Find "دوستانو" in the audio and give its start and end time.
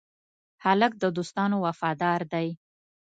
1.17-1.57